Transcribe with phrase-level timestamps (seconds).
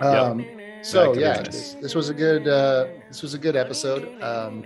[0.00, 0.46] Um,
[0.82, 4.20] so yeah, this, this was a good uh, this was a good episode.
[4.22, 4.64] Um,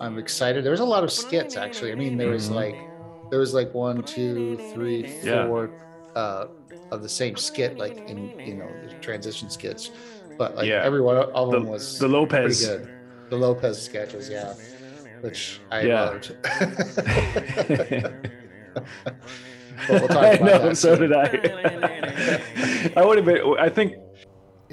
[0.00, 0.64] I'm excited.
[0.64, 1.92] There was a lot of skits actually.
[1.92, 2.54] I mean, there was Mhm.
[2.54, 2.76] like
[3.30, 5.70] there was like one, two, three, four
[6.14, 6.20] Yeah.
[6.20, 6.46] uh,
[6.90, 9.90] of the same skit, like in you know the transition skits.
[10.36, 10.82] But like Yeah.
[10.84, 12.66] every one of The, them was the pretty Lopez.
[12.66, 12.88] good.
[13.30, 14.54] The Lopez sketches, yeah,
[15.22, 16.02] which I Yeah.
[16.04, 16.36] loved.
[19.88, 22.92] We'll talk I know, that so did I.
[23.00, 23.56] I would have been.
[23.58, 23.94] I think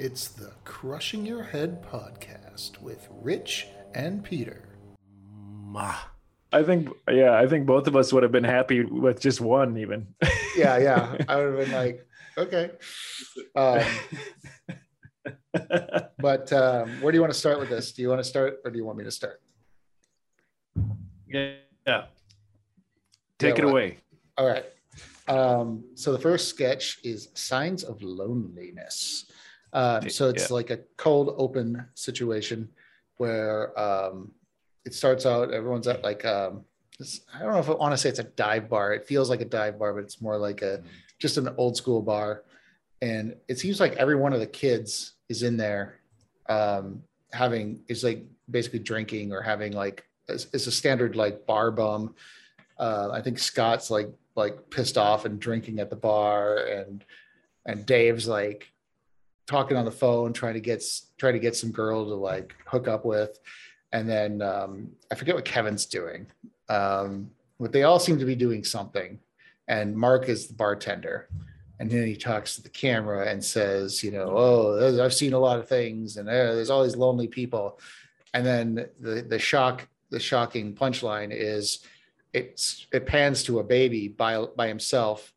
[0.02, 4.66] It's the Crushing Your Head podcast with Rich and Peter.
[6.54, 9.76] I think yeah, I think both of us would have been happy with just one
[9.76, 10.06] even.
[10.56, 11.16] yeah, yeah.
[11.28, 12.08] I would have been like,
[12.38, 12.70] okay.
[13.54, 13.84] Um,
[16.18, 17.92] but um, where do you want to start with this?
[17.92, 19.42] Do you want to start or do you want me to start?
[21.28, 21.56] yeah.
[21.86, 22.04] yeah.
[23.38, 23.70] Take Yeah, it what?
[23.72, 23.98] away.
[24.38, 24.64] All right.
[25.28, 29.29] Um, so the first sketch is Signs of Loneliness.
[29.72, 30.54] Uh, so it's Yeah.
[30.54, 32.68] like a cold open situation
[33.16, 34.32] where um,
[34.84, 36.64] it starts out, everyone's at like, um,
[37.34, 38.92] I don't know if I want to say it's a dive bar.
[38.92, 40.82] It feels like a dive bar, but it's more like a
[41.18, 42.44] just an old school bar.
[43.00, 46.00] And it seems like every one of the kids is in there
[46.48, 51.70] um, having, is like basically drinking or having like, it's, it's a standard like bar
[51.70, 52.14] bum.
[52.78, 57.04] Uh, I think Scott's like like pissed off and drinking at the bar, and
[57.66, 58.72] and Dave's like
[59.50, 60.82] talking on the phone, trying to get
[61.18, 63.40] trying to get some girl to like hook up with,
[63.90, 66.28] and then um, I forget what Kevin's doing,
[66.68, 69.18] um, but they all seem to be doing something,
[69.66, 71.28] and Mark is the bartender,
[71.80, 75.38] and then he talks to the camera and says, you know, oh, I've seen a
[75.38, 77.80] lot of things, and uh, there's all these lonely people,
[78.32, 81.80] and then the the shock the shocking punchline is
[82.32, 85.32] it's it pans to a baby by by himself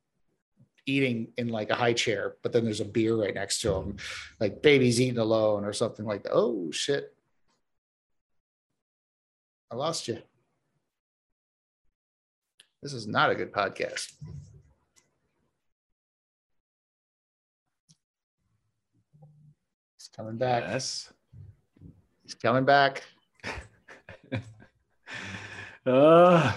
[0.85, 3.97] eating in like a high chair but then there's a beer right next to him.
[4.39, 6.33] Like baby's eating alone or something like that.
[6.33, 7.15] Oh shit.
[9.71, 10.19] I lost you.
[12.81, 14.11] This is not a good podcast.
[19.97, 20.63] He's coming back.
[20.67, 21.11] Yes.
[22.23, 23.03] he's coming back.
[25.85, 26.53] Uh,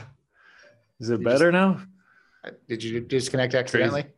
[1.00, 1.80] is it better now?
[2.68, 4.04] did you disconnect accidentally?
[4.04, 4.12] Cra-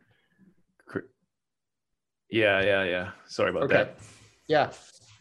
[2.31, 3.11] Yeah, yeah, yeah.
[3.27, 3.75] Sorry about Okay.
[3.75, 3.97] that.
[4.49, 4.71] yeah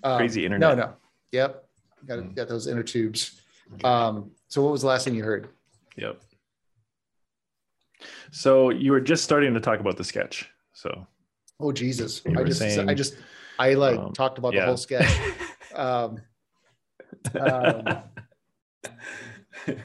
[0.03, 0.77] Um, Crazy internet.
[0.77, 0.85] no.
[0.85, 0.93] No.
[1.31, 1.63] Yep.
[2.05, 2.35] Got, Mm.
[2.35, 3.41] got those inner tubes.
[3.83, 5.49] Um, so what was the last thing you heard?
[5.97, 6.21] Yep.
[8.31, 10.49] So you were just starting to talk about the sketch.
[10.73, 11.07] So
[11.59, 12.21] Oh Jesus.
[12.27, 13.15] I just saying, I just
[13.57, 15.09] I like um, talked about the whole sketch.
[15.75, 16.17] Um,
[17.39, 17.85] um,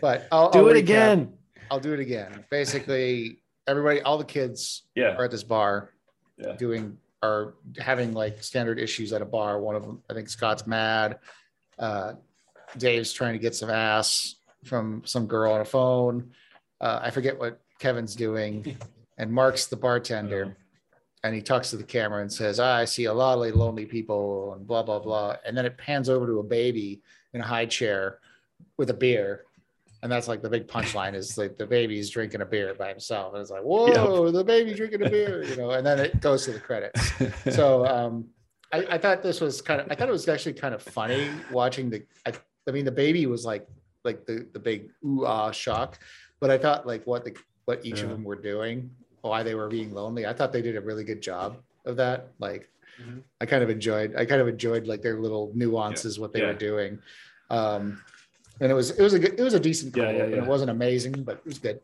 [0.01, 0.79] but I'll, do I'll it recap.
[0.79, 1.33] again.
[1.71, 2.45] I'll do it again.
[2.51, 5.17] Basically, everybody, all the kids Yeah.
[5.17, 5.91] are at this bar
[6.39, 6.53] Yeah.
[6.57, 9.61] doing are having like standard issues at a bar.
[9.61, 11.19] One of them, I think Scott's mad.
[11.79, 12.15] Uh,
[12.79, 16.31] Dave's trying to get some ass from some girl on a phone.
[16.81, 18.77] Uh, I forget what Kevin's doing.
[19.19, 20.57] And Mark's the bartender.
[21.23, 23.85] And he talks to the camera and says, ah, I see a lot of lonely
[23.85, 25.37] people and blah, blah, blah.
[25.45, 27.03] And then it pans over to a baby
[27.35, 28.19] in a high chair
[28.79, 29.45] with a beer.
[30.03, 33.35] And that's like the big punchline is like the baby's drinking a beer by himself.
[33.35, 36.45] And it's like, whoa, the baby drinking a beer, you know, and then it goes
[36.47, 37.13] to the credits.
[37.51, 38.27] So um,
[38.73, 41.45] I, I thought this was kind of, I thought it was actually kind of funny
[41.49, 42.33] watching the, I,
[42.69, 43.67] I mean, the baby was like,
[44.05, 45.99] like the, the big ooh ah shock,
[46.41, 47.37] but I thought like what the,
[47.67, 50.27] what each of them were doing, why they were being lonely.
[50.27, 52.33] I thought they did a really good job of that.
[52.41, 52.69] Like,
[53.01, 53.23] Mhm.
[53.41, 56.49] I kind of enjoyed, I kind of enjoyed like their little nuances, what they Yeah.
[56.49, 56.99] were doing.
[57.51, 58.03] Um,
[58.63, 60.37] and it was, it was a good, it was a decent Yeah, yeah, yeah.
[60.37, 61.81] It wasn't amazing, but it was good.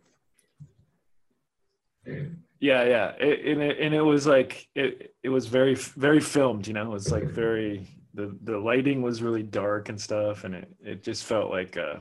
[2.06, 3.12] yeah, yeah.
[3.18, 6.84] It, and it and it was like it it was very very filmed, you know.
[6.84, 11.02] It was like very the the lighting was really dark and stuff, and it it
[11.02, 11.96] just felt like uh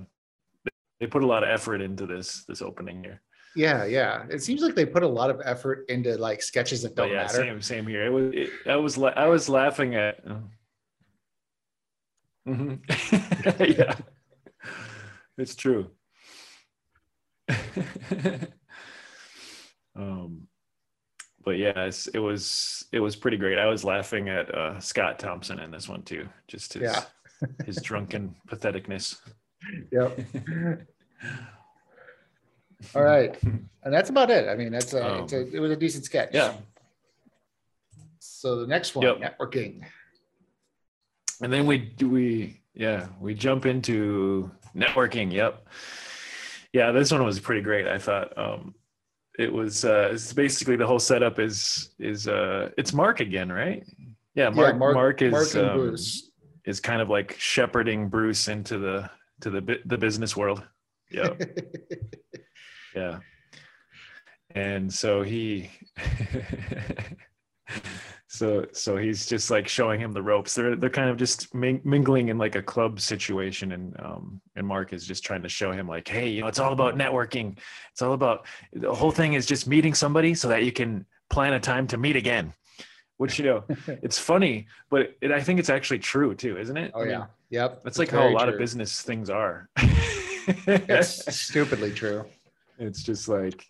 [0.99, 3.21] they put a lot of effort into this this opening here.
[3.55, 4.25] Yeah, yeah.
[4.29, 7.23] It seems like they put a lot of effort into like sketches that don't yeah,
[7.23, 7.33] matter.
[7.37, 8.05] same same here.
[8.05, 10.19] It was it, I was la- I was laughing at.
[10.27, 10.37] Uh,
[12.47, 12.77] mhm.
[13.77, 13.95] yeah,
[15.37, 15.89] it's true.
[19.95, 20.47] um,
[21.43, 23.57] but yeah, it's, it was it was pretty great.
[23.57, 27.03] I was laughing at uh, Scott Thompson in this one too, just his Yeah.
[27.65, 29.17] his drunken patheticness.
[29.91, 30.19] Yep.
[32.95, 34.47] All right, and that's about it.
[34.47, 36.29] I mean, that's a, it's a it was a decent sketch.
[36.29, 36.53] Um, Yeah.
[38.19, 39.19] So the next one, Yep.
[39.39, 39.83] networking.
[41.41, 45.31] And then we do we yeah, we jump into networking.
[45.31, 45.67] Yep.
[46.73, 47.87] Yeah, this one was pretty great.
[47.87, 48.75] I thought um
[49.39, 53.83] it was uh it's basically the whole setup is is uh it's Mark again, right?
[54.35, 54.77] Yeah, Mark.
[54.77, 56.29] Mark- Mark, is Mark um, Bruce.
[56.65, 59.09] is kind of like shepherding Bruce into the
[59.41, 60.63] to the the business world.
[61.09, 61.33] Yeah,
[62.95, 63.19] yeah.
[64.51, 65.69] And so he,
[68.27, 70.53] so so he's just like showing him the ropes.
[70.53, 74.67] They're they're kind of just ming- mingling in like a club situation, and um and
[74.67, 77.57] Mark is just trying to show him like, hey, you know, it's all about networking.
[77.91, 81.53] It's all about the whole thing is just meeting somebody so that you can plan
[81.53, 82.53] a time to meet again.
[83.17, 86.91] Which you know, it's funny, but it, I think it's actually true too, isn't it?
[86.93, 87.25] oh I mean, yeah.
[87.49, 87.83] Yep.
[87.83, 89.69] that's It's like how a lot of business things are.
[90.47, 92.25] It's stupidly true.
[92.79, 93.65] it's just like,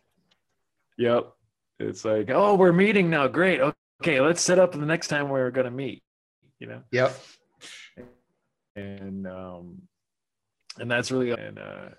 [0.97, 1.33] yep.
[1.79, 3.27] It's like, oh, we're meeting now.
[3.27, 3.59] Great.
[3.61, 6.03] Okay, let's set up the next time we're gonna meet.
[6.59, 7.17] You know, Yep.
[8.75, 9.81] and um,
[10.79, 11.89] and that's really and uh,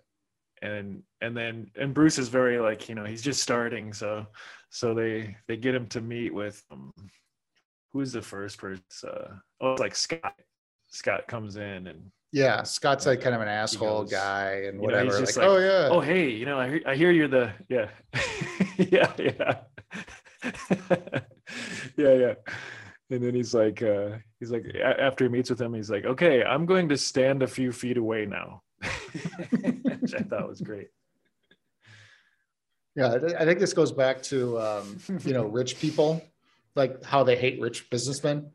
[0.63, 4.27] and and then and Bruce is very like you know he's just starting, so
[4.71, 6.93] so they they get him to meet with um,
[7.93, 8.83] who's the first person?
[9.07, 10.35] Uh, oh, it's like Scott.
[10.91, 12.63] Scott comes in and Yeah.
[12.63, 15.21] Scott's like kind of an asshole goes- guy and you know, whatever.
[15.21, 15.89] like, like, oh yeah.
[15.93, 17.91] oh hey you know i hear, I hear you're the yeah
[18.79, 19.59] yeah yeah
[21.97, 22.35] yeah yeah
[23.11, 26.05] and then he's like uh he's like a- after he meets with him he's like
[26.05, 28.63] okay i'm going to stand a few feet away now
[30.01, 30.89] which i thought was great
[32.97, 36.21] Yeah, I I think this goes back to um, you know rich people,
[36.75, 38.51] like how they hate rich businessmen.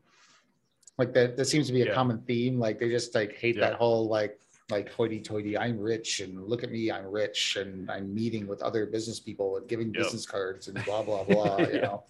[0.98, 1.94] Like that, that seems to be a Yeah.
[1.94, 2.58] common theme.
[2.60, 3.70] Like they just like hate Yeah.
[3.70, 4.38] that whole like
[4.70, 5.58] like hoity-toity.
[5.58, 9.56] I'm rich, and look at me, I'm rich, and I'm meeting with other business people
[9.58, 9.96] and giving Yep.
[9.96, 11.66] business cards and blah blah blah.
[11.66, 11.80] You Yeah.
[11.82, 12.04] know,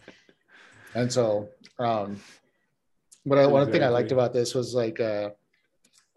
[0.94, 1.48] and so
[1.78, 2.20] um,
[3.24, 5.30] what I one thing I liked about this was like uh,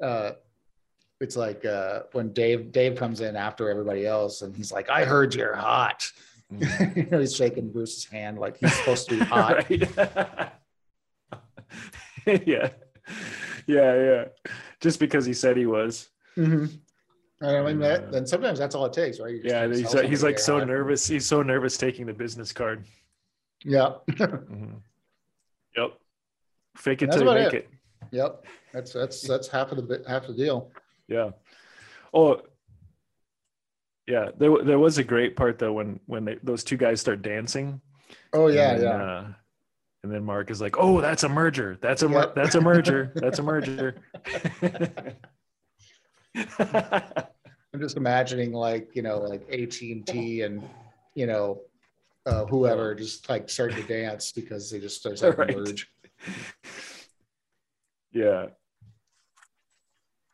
[0.01, 0.34] uh,
[1.19, 5.06] it's like uh, when Dave Dave comes in after everybody else, and he's like, "I
[5.06, 6.12] heard you're hot."
[6.95, 9.69] you know, he's shaking Bruce's hand like he's supposed to be hot.
[12.25, 12.69] yeah
[13.68, 14.25] yeah yeah
[14.81, 16.80] just because he said he was Mhm.
[17.42, 19.36] And I mean, that, then sometimes that's all it takes, right?
[19.44, 20.68] Yeah he's, tell he's like so hot.
[20.68, 22.86] nervous he's so nervous taking the business card
[23.63, 23.94] Yeah.
[24.10, 24.81] Mhm.
[25.75, 25.92] Yep.
[26.78, 27.56] Fake it till you make it.
[27.56, 27.69] it.
[28.12, 28.45] yep.
[28.74, 30.72] That's that's that's half of the half the deal.
[31.07, 31.31] Yeah.
[32.13, 32.42] Oh.
[34.07, 37.22] Yeah, there there was a great part though when when they, those two guys start
[37.22, 37.81] dancing.
[38.33, 38.90] Oh yeah, and, yeah.
[38.90, 39.28] Uh,
[40.04, 41.78] and then Mark is like, "Oh, that's a merger.
[41.81, 42.36] That's a mer- Yep.
[42.36, 43.12] that's a merger.
[43.16, 43.95] That's a merger."
[46.59, 50.63] I'm just imagining like you know like AT and T and
[51.15, 51.62] you know
[52.25, 55.56] uh, whoever just like start to dance because they just start like Right.
[55.56, 55.88] merge.
[58.12, 58.47] yeah.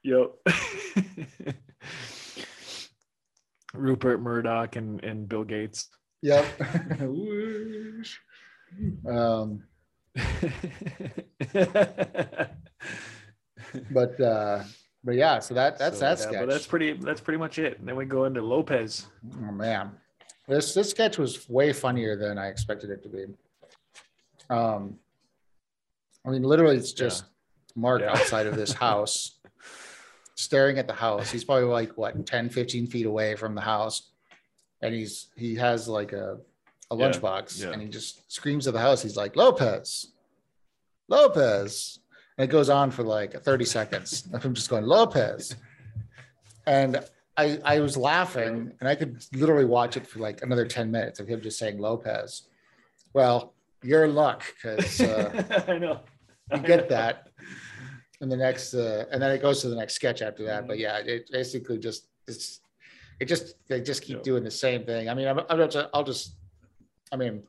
[0.04, 0.31] Yep.
[3.74, 5.88] Rupert Murdoch and, and Bill Gates.
[6.22, 6.46] Yep.
[9.07, 9.63] Um,
[13.92, 14.63] but uh,
[15.04, 16.40] but yeah, so that that's So, that yeah, sketch.
[16.40, 17.80] But that's pretty that's pretty much it.
[17.80, 19.08] And then we go into Lopez.
[19.38, 19.92] Oh man,
[20.48, 23.26] this this sketch was way funnier than I expected it to be.
[24.50, 24.98] Um,
[26.25, 27.25] I mean, literally, it's just
[27.75, 28.12] Mark Yeah.
[28.12, 29.39] outside of this house,
[30.36, 31.32] staring at the house.
[31.32, 34.12] He's probably like what 10, 15 feet away from the house,
[34.82, 36.38] and he's he has like a
[36.92, 37.72] a Yeah, lunchbox, yeah.
[37.72, 39.01] and he just screams at the house.
[39.01, 40.08] He's like Lopez,
[41.08, 42.00] Lopez,
[42.38, 45.56] and it goes on for like 30 seconds I'm just going Lopez,
[46.66, 47.04] and
[47.38, 51.20] I, I was laughing and I could literally watch it for like another 10 minutes
[51.20, 52.44] of him just saying Lopez.
[53.13, 56.02] Well, your luck because uh, I know.
[56.54, 57.30] you get that.
[58.22, 60.68] And the next, uh, and then it goes to the next sketch after that.
[60.68, 62.62] But yeah, it basically just, it's,
[63.20, 64.24] it just, they just keep Yeah.
[64.24, 65.10] doing the same thing.
[65.10, 66.36] I mean, I'm, I'm just, I'll just,
[67.12, 67.44] I mean,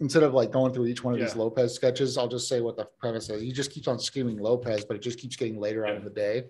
[0.00, 2.76] instead of like going through each one of these Lopez sketches, I'll just say what
[2.76, 3.42] the premise is.
[3.42, 5.98] He just keeps on screaming Lopez, but it just keeps getting later on Yeah.
[5.98, 6.44] in the day.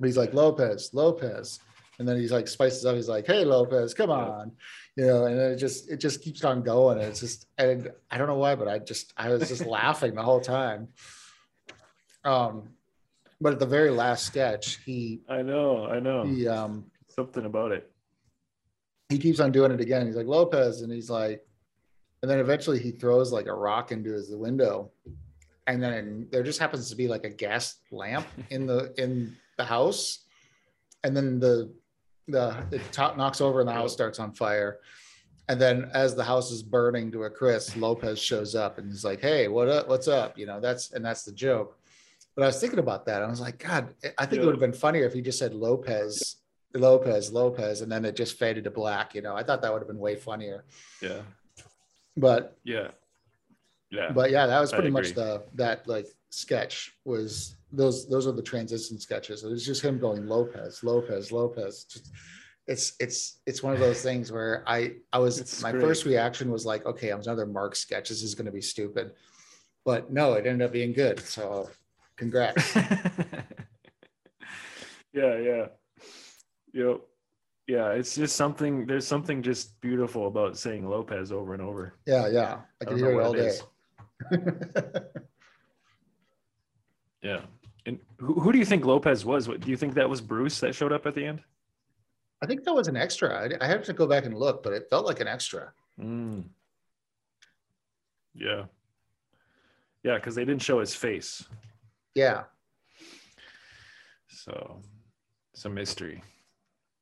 [0.00, 1.60] But he's like Lopez, Lopez,
[1.98, 2.96] and then he's like spices up.
[2.96, 4.16] He's like, "Hey, Lopez, come Yeah.
[4.16, 4.52] on,"
[4.96, 5.26] you know.
[5.26, 6.98] And then it just it just keeps on going.
[6.98, 10.14] And it's just and I don't know why, but I just I was just laughing
[10.14, 10.88] the whole time.
[12.24, 12.70] Um,
[13.40, 15.86] but at the very last sketch, he I know.
[15.86, 16.24] I know.
[16.24, 17.88] he um Something about it.
[19.08, 20.06] he keeps on doing it again.
[20.06, 21.46] He's like Lopez, and he's like,
[22.24, 24.90] and then eventually he throws like a rock into his window,
[25.66, 29.64] and then there just happens to be like a gas lamp in the in the
[29.66, 30.20] house,
[31.02, 31.70] and then the
[32.26, 34.78] the it top knocks over and the house starts on fire.
[35.50, 39.04] And then as the house is burning to a crisp, Lopez shows up and he's
[39.04, 39.86] like, "Hey, what up?
[39.86, 41.78] What's up?" You know, that's and that's the joke.
[42.34, 43.20] But I was thinking about that.
[43.22, 45.52] I was like, God, I think it would have been funnier if he just said
[45.52, 46.36] Lopez,
[46.72, 49.14] Lopez, Lopez, and then it just faded to black.
[49.14, 50.64] You know, I thought that would have been way funnier.
[51.02, 51.20] Yeah.
[52.16, 52.88] But Yeah.
[53.90, 54.10] Yeah.
[54.12, 58.42] but yeah, that was pretty much the that like sketch was those those are the
[58.42, 59.44] transition sketches.
[59.44, 61.84] It was just him going Lopez, Lopez, Lopez.
[61.84, 62.10] Just,
[62.66, 65.82] it's it's it's one of those things where I I was It's my great.
[65.82, 68.08] first reaction was like, okay, I'm another Mark sketch.
[68.08, 69.12] This is going to be stupid,
[69.84, 71.20] but no, it ended up being good.
[71.20, 71.70] So,
[72.16, 72.74] congrats.
[75.12, 75.66] yeah, yeah.
[76.72, 77.00] Yep.
[77.66, 81.94] Yeah, it's just something there's something just beautiful about saying Lopez over and over.
[82.06, 83.62] yeah, yeah, I I can don't hear it all it
[84.30, 85.00] day.
[87.22, 87.40] Yeah.
[87.86, 89.48] And who, who do you think Lopez was?
[89.48, 91.40] What do you think that was Bruce that showed up at the end?
[92.42, 93.34] I think that was an extra.
[93.34, 95.72] I, I have to go back and look, but it felt like an extra.
[95.98, 96.44] Mm.
[98.34, 98.64] Yeah.
[100.02, 101.42] Yeah, because they didn't show his face.
[102.14, 102.42] Yeah.
[104.28, 104.82] So
[105.54, 106.22] it's a mystery.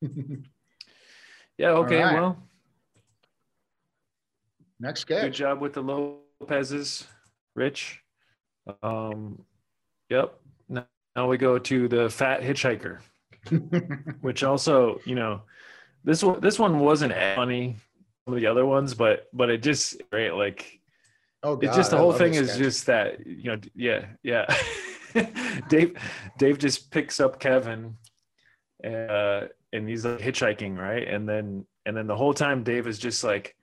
[1.59, 2.15] Yeah, okay, right.
[2.15, 2.39] well,
[4.81, 7.07] Next good job with the Lopez's,
[7.55, 8.01] Rich.
[8.83, 9.45] Um,
[10.09, 10.41] yep.
[10.69, 12.99] Now, now we go to the fat hitchhiker,
[14.23, 15.43] which also, you know,
[16.03, 17.77] this one this one wasn't funny
[18.25, 20.81] some of the other ones, but but it just right like
[21.43, 22.59] oh, it's just the whole thing is sketch.
[22.59, 24.47] just that you know yeah yeah
[25.69, 25.97] dave
[26.39, 27.97] dave just picks up kevin
[28.85, 32.99] uh and he's like hitchhiking right and then and then the whole time dave is
[32.99, 33.57] just like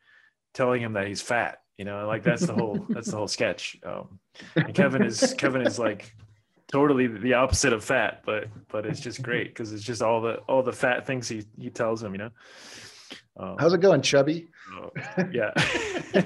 [0.54, 3.78] telling him that he's fat you know like that's the whole that's the whole sketch
[3.84, 4.20] um
[4.56, 6.14] and kevin is kevin is like
[6.72, 10.36] totally the opposite of fat but but it's just great because it's just all the
[10.48, 12.32] all the fat things he he tells him you know
[13.40, 14.50] um, How's it going, Chubby?
[14.68, 14.92] so,
[15.32, 15.54] yeah.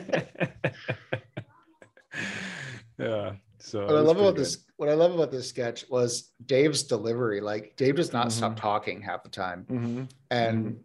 [2.98, 3.34] yeah.
[3.74, 7.42] So What I love about this, what I love about this sketch was Dave's delivery.
[7.42, 8.58] Like Dave does not stop Mhm.
[8.58, 10.84] talking half the time, hmm and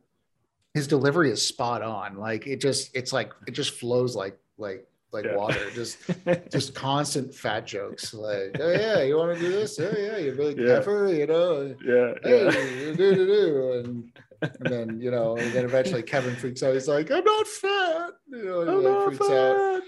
[0.72, 2.16] his delivery is spot on.
[2.16, 5.36] Like it just, it's like it just flows like like like Yeah.
[5.36, 5.70] water.
[5.74, 5.98] Just
[6.50, 8.14] just constant fat jokes.
[8.14, 9.78] Like, oh yeah, you want to do this?
[9.78, 10.80] Oh yeah, you're really Yeah.
[10.80, 11.12] clever.
[11.12, 12.14] You know, yeah.
[12.22, 12.50] hey, Yeah.
[12.52, 16.74] do do do, and and then you know, and then eventually Kevin freaks out.
[16.74, 18.10] He's like, I'm not fat.
[18.28, 19.82] You know, and I'm like not freaks out.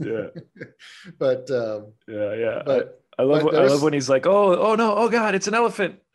[0.00, 0.26] Yeah.
[1.18, 2.34] but um, Yeah.
[2.34, 2.62] Yeah.
[2.64, 3.42] but I, I love.
[3.42, 5.96] but I love when he's like, "Oh, oh no, oh god, it's an elephant.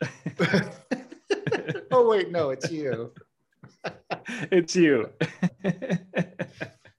[1.92, 3.12] oh wait, no, it's you.
[4.50, 5.10] it's you."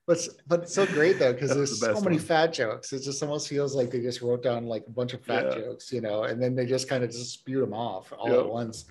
[0.05, 2.25] But but it's so great though because there's the so many one.
[2.25, 2.93] fat jokes.
[2.93, 5.55] It just almost feels like they just wrote down like a bunch of fat Yeah.
[5.65, 8.39] jokes, you know, and then they just kind of just spew them off all Yep.
[8.39, 8.85] at once.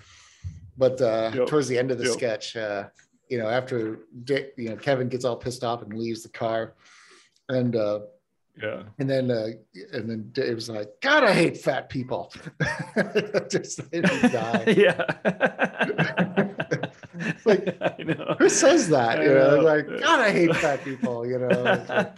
[0.77, 1.47] But uh, Yep.
[1.47, 2.13] towards the end of the Yep.
[2.13, 2.87] sketch, uh,
[3.29, 6.75] you know, after Dick, you know, Kevin gets all pissed off and leaves the car,
[7.49, 7.99] and uh,
[8.61, 8.83] yeah.
[8.99, 9.47] and then uh,
[9.91, 12.31] and then Dave's like, God, I hate fat people.
[13.49, 14.63] just die.
[14.77, 15.03] yeah.
[17.45, 18.35] Like, I know.
[18.37, 19.19] Who says that?
[19.23, 19.61] You know, know.
[19.63, 21.25] like God, I hate fat people.
[21.25, 22.11] You know,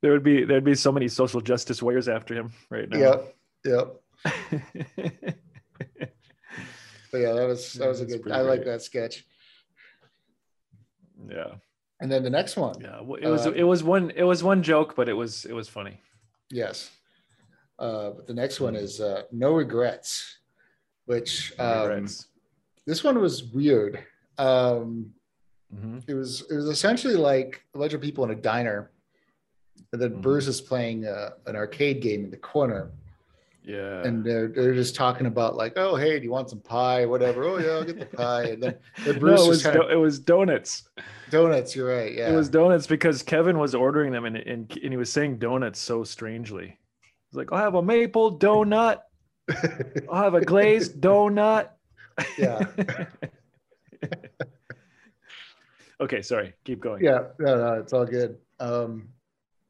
[0.00, 2.98] there would be there'd be so many social justice warriors after him right now.
[2.98, 3.96] yep, yep.
[7.12, 8.30] But yeah, that was that Yeah, was a good.
[8.30, 9.24] I like that sketch.
[11.28, 11.54] yeah.
[12.00, 13.00] And then the next one, Yeah.
[13.02, 15.52] well, It was Uh, it was one it was one joke, but it was it
[15.52, 16.00] was funny.
[16.50, 16.90] yes.
[17.78, 20.38] Uh, the next one is uh, no regrets,
[21.06, 22.26] which um, Regrets.
[22.86, 24.04] this one was weird.
[24.38, 25.14] Um,
[25.74, 26.02] Mhm.
[26.06, 28.90] it was it was essentially like a bunch of people in a diner,
[29.92, 30.20] and then Mhm.
[30.22, 32.90] Bruce is playing uh, an arcade game in the corner,
[33.70, 34.02] Yeah.
[34.02, 37.44] and they're they're just talking about like, oh hey, do you want some pie, whatever?
[37.44, 38.74] Oh yeah, I'll get the pie, and then,
[39.04, 40.88] then no, Bruce it is was kind of it was donuts.
[41.30, 41.76] donuts.
[41.76, 42.32] You're right, yeah.
[42.32, 45.78] It was donuts because Kevin was ordering them and, and and he was saying donuts
[45.78, 46.78] so strangely.
[47.30, 49.00] He's like, I'll have a maple donut.
[50.10, 51.68] I'll have a glazed donut.
[52.38, 52.66] yeah,
[56.00, 56.54] okay, sorry.
[56.64, 57.04] Keep going.
[57.04, 58.36] yeah, no, no, it's all good.
[58.58, 59.08] Um,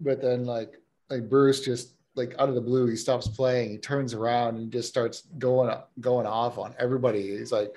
[0.00, 0.72] but then like
[1.10, 4.72] like Bruce just like out of the blue, he stops playing, he turns around and
[4.72, 7.36] just starts going going off on everybody.
[7.38, 7.74] He's like,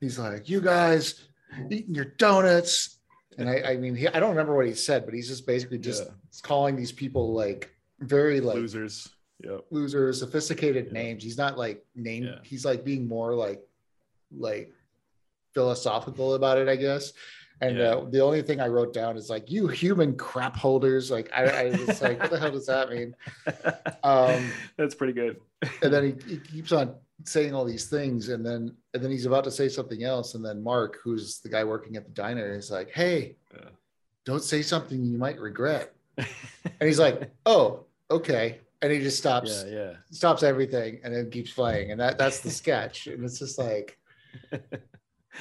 [0.00, 1.28] he's like, you guys
[1.70, 2.98] eating your donuts.
[3.36, 5.78] And I, I mean, he, I don't remember what he said, but he's just basically
[5.78, 6.10] just Yeah.
[6.42, 7.70] calling these people like
[8.00, 9.08] very like Losers.
[9.44, 9.66] Yep.
[9.70, 11.22] losers, sophisticated names.
[11.22, 12.24] He's not like name.
[12.24, 12.38] Yeah.
[12.42, 13.60] He's like being more like
[14.36, 14.72] like
[15.54, 17.12] philosophical about it, I guess.
[17.60, 17.84] And Yeah.
[17.94, 21.10] uh, the only thing I wrote down is like you human crap holders.
[21.10, 23.14] Like I, I was like, what the hell does that mean?
[24.04, 25.40] Um, That's pretty good.
[25.82, 29.26] And then he, he keeps on saying all these things, and then and then he's
[29.26, 32.52] about to say something else, and then Mark, who's the guy working at the diner,
[32.52, 33.70] is like, hey, Yeah.
[34.24, 35.94] don't say something you might regret.
[36.80, 38.60] And he's like, oh, okay.
[38.82, 39.92] And he just stops yeah, yeah.
[40.12, 43.98] stops everything and then keeps playing and that that's the sketch and it's just like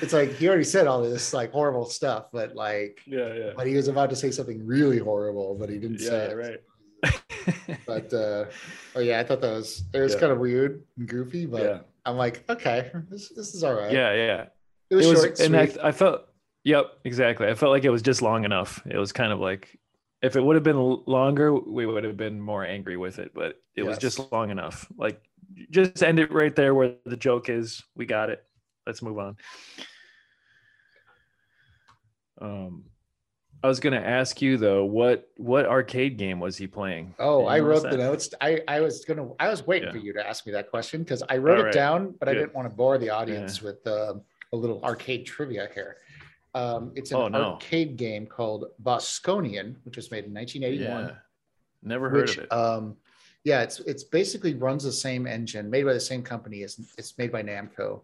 [0.01, 3.67] it's like he already said all this like horrible stuff, but like, yeah, yeah, but
[3.67, 6.35] he was about to say something really horrible, but he didn't say it.
[6.35, 6.59] right.
[7.85, 8.45] But uh,
[8.95, 10.19] oh yeah, I thought that was it was Yeah.
[10.19, 13.91] kind of weird and goofy, but yeah, I'm like, okay, this this is all right.
[13.91, 14.45] yeah, yeah.
[14.89, 15.69] it was, it was, short, and I.
[15.81, 16.23] I felt,
[16.63, 17.47] yep, exactly.
[17.47, 18.81] I felt like it was just long enough.
[18.89, 19.79] It was kind of like,
[20.21, 23.31] if it would have been longer, we would have been more angry with it.
[23.33, 24.87] But it was just long enough.
[24.97, 25.21] Like,
[25.69, 27.83] just end it right there where the joke is.
[27.95, 28.43] We got it.
[28.87, 29.35] Let's move on.
[32.39, 32.85] Um,
[33.61, 37.15] I was gonna ask you though, what what arcade game was he playing?
[37.19, 38.29] Oh, I wrote the notes.
[38.39, 39.91] I, I was gonna I was waiting Yeah.
[39.91, 41.73] for you to ask me that question because I wrote All it right.
[41.73, 44.21] down, but I didn't want to bore the audience with um
[44.53, 45.97] a little arcade trivia here.
[46.55, 47.53] Um, it's an Oh, no.
[47.53, 51.07] arcade game called Bosconian, which was made in 1981.
[51.07, 51.15] Yeah,
[51.83, 52.53] never heard which of it.
[52.53, 52.95] um,
[53.43, 56.57] yeah, it's it's basically runs the same engine, made by the same company.
[56.59, 58.01] It's it's made by Namco,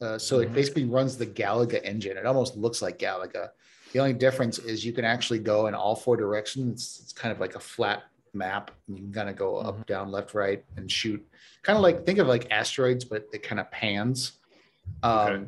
[0.00, 0.54] uh, so it Mhm.
[0.54, 2.16] basically runs the Galaga engine.
[2.16, 3.50] It almost looks like Galaga.
[3.92, 6.72] The only difference is you can actually go in all four directions.
[6.82, 8.70] It's, it's kind of like a flat map.
[8.88, 9.68] You can kind of go Mm-hmm.
[9.68, 11.26] up, down, left, right, and shoot.
[11.62, 14.32] Kind of like think of like asteroids, but it kind of pans.
[15.02, 15.44] Um, Okay.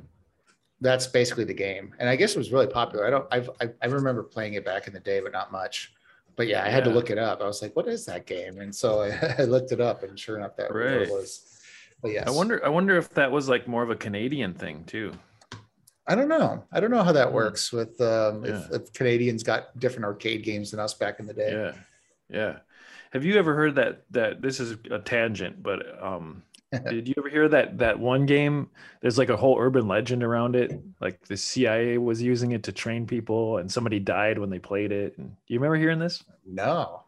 [0.80, 3.04] That's basically the game, and I guess it was really popular.
[3.04, 3.26] I don't.
[3.32, 5.92] I've, I I remember playing it back in the day, but not much.
[6.36, 7.40] But yeah, I had to look it up.
[7.40, 10.16] I was like, "What is that game?" And so I, I looked it up, and
[10.16, 11.10] sure enough, that Right.
[11.10, 11.57] was.
[12.02, 12.64] But yes, I wonder.
[12.64, 15.12] I wonder if that was like more of a Canadian thing too.
[16.06, 16.64] I don't know.
[16.72, 17.34] I don't know how that Hmm.
[17.34, 18.76] works with um, if, Yeah.
[18.76, 21.52] if Canadians got different arcade games than us back in the day.
[21.52, 21.72] Yeah,
[22.30, 22.58] yeah.
[23.12, 24.04] Have you ever heard that?
[24.10, 26.42] That this is a tangent, but um,
[26.88, 28.70] did you ever hear that that one game?
[29.00, 30.78] There's like a whole urban legend around it.
[31.00, 34.92] Like the CIA was using it to train people, and somebody died when they played
[34.92, 35.16] it.
[35.18, 36.22] And do you remember hearing this?
[36.46, 37.02] No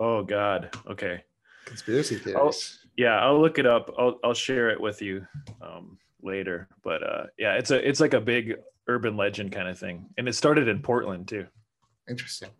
[0.00, 0.76] Oh God.
[0.88, 1.22] Okay.
[1.64, 2.81] conspiracy theories.
[2.96, 3.90] Yeah, I'll look it up.
[3.98, 5.26] I'll I'll share it with you
[5.60, 6.68] um, later.
[6.82, 8.56] But uh, yeah, it's a it's like a big
[8.88, 11.46] urban legend kind of thing, and it started in Portland too.
[12.08, 12.50] Interesting.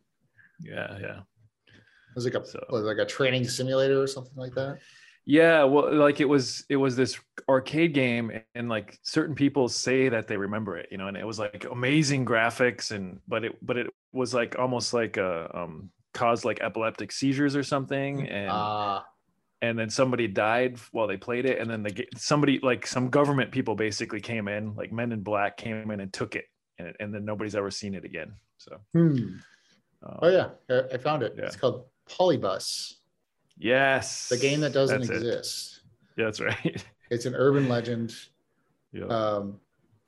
[0.61, 1.19] Yeah, yeah.
[1.67, 4.79] It was like a So- was like a training simulator or something like that.
[5.25, 7.19] Yeah, well, like it was it was this
[7.49, 11.25] arcade game, and like certain people say that they remember it, you know, and it
[11.27, 15.91] was like amazing graphics, and but it but it was like almost like a um
[16.13, 19.05] caused like epileptic seizures or something, and Ah,
[19.63, 23.51] and then somebody died while they played it, and then the somebody like some government
[23.53, 26.47] people basically came in, like Men in Black came in and took it,
[26.79, 28.35] and and then nobody's ever seen it again.
[28.59, 28.99] So, hmm.
[29.07, 31.35] um, oh yeah, I I found it.
[31.39, 31.45] Yeah.
[31.47, 32.99] It's called Polybius,
[33.57, 35.17] yes, the game that doesn't That's it.
[35.17, 35.81] exist.
[36.19, 36.85] Yeah, that's right.
[37.11, 38.15] It's an urban legend.
[38.91, 39.05] yeah.
[39.05, 39.61] um,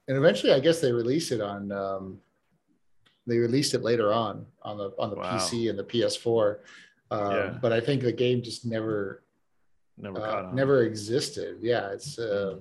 [0.08, 2.18] and eventually I guess they released it on um,
[3.26, 5.36] they released it later on on the on the Wow.
[5.36, 6.60] PC and the PS4
[7.10, 7.58] um, Yeah.
[7.60, 9.23] but I think the game just never
[9.98, 10.54] never uh, on.
[10.54, 12.56] never existed yeah it's uh,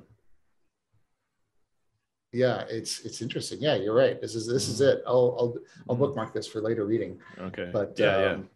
[2.32, 4.94] yeah it's it's interesting yeah you're right this is this is Mhm.
[4.94, 5.56] it I'll I'll,
[5.90, 6.00] I'll Mhm.
[6.00, 7.70] bookmark this for later reading Okay.
[7.74, 8.32] but yeah, yeah.
[8.34, 8.50] um,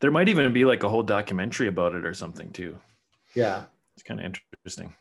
[0.00, 2.78] There might even be like a whole documentary about it or something too.
[3.34, 4.94] yeah It's kind of interesting.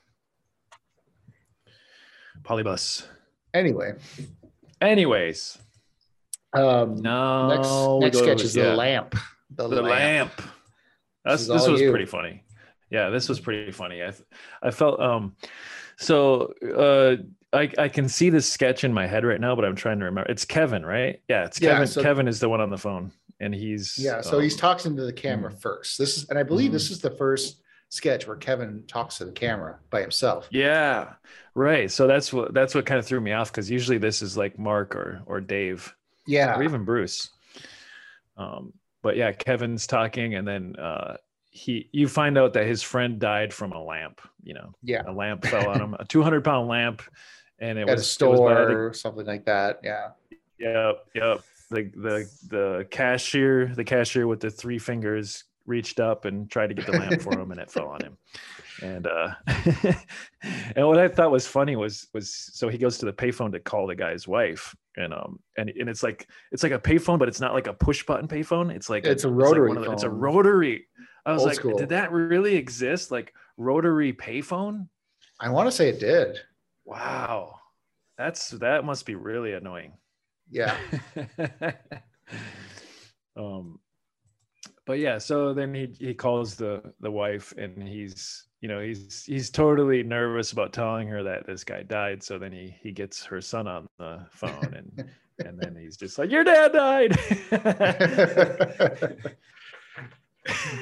[2.44, 3.08] Polybius.
[3.54, 3.94] anyway
[4.82, 5.60] Anyways,
[6.54, 8.00] um, no.
[8.00, 8.72] next next sketch is yeah.
[8.72, 9.16] the lamp
[9.56, 10.32] the, The lamp.
[11.24, 11.92] That's is this, was you.
[11.92, 12.44] pretty funny.
[12.92, 14.04] Yeah, this was pretty funny.
[14.04, 14.14] I
[14.62, 15.36] I felt um
[15.98, 17.16] so uh
[17.54, 20.06] I, I can see this sketch in my head right now, but I'm trying to
[20.06, 20.30] remember.
[20.32, 21.22] It's Kevin, right?
[21.28, 21.88] Yeah, it's Yeah, Kevin.
[21.88, 24.96] so- Kevin is the one on the phone, and he's Yeah, so he's um, talking
[24.96, 25.98] to the camera first.
[25.98, 26.74] This is, and I believe Mhm.
[26.74, 30.48] this is the first sketch where Kevin talks to the camera by himself.
[30.50, 31.14] Yeah,
[31.56, 31.92] right.
[31.92, 34.58] So that's what that's what kind of threw me off because usually this is like
[34.58, 35.94] Mark or or Dave
[36.26, 37.32] Yeah, or even Bruce.
[38.38, 38.72] Um,
[39.04, 41.18] but yeah, Kevin's talking, and then uh,
[41.52, 44.22] he you find out that his friend died from a lamp.
[44.44, 47.04] You know, yeah, a lamp fell on him, a 200 pound lamp,
[47.60, 49.82] and it at was a store was the, or something like that.
[49.84, 50.10] Yeah,
[50.58, 51.42] yep, yep.
[51.70, 56.74] The the the cashier, the cashier with the three fingers reached up and tried to
[56.74, 58.18] get the lamp for him, and it fell on him.
[58.82, 59.36] And uh,
[60.76, 63.60] and what I thought was funny was was so he goes to the payphone to
[63.60, 67.28] call the guy's wife, and um and and it's like it's like a payphone, but
[67.28, 68.74] it's not like a push button payphone.
[68.74, 70.88] It's like It's a like rotary one of the- it's a rotary.
[71.26, 71.78] I was Old like, school.
[71.78, 73.12] did that really exist?
[73.12, 74.88] Like rotary payphone?
[75.40, 76.40] I want to say it did.
[76.86, 77.56] Wow,
[78.18, 79.94] that's that must be really annoying.
[80.50, 80.76] Yeah,
[83.38, 83.80] um,
[84.86, 89.24] but yeah, so then he he calls the the wife and he's you know he's
[89.26, 92.24] he's totally nervous about telling her that this guy died.
[92.24, 95.10] So then he he gets her son on the phone and
[95.46, 97.18] and then he's just like, your dad died.